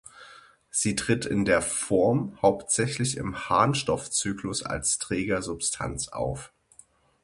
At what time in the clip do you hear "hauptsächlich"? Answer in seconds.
2.41-3.17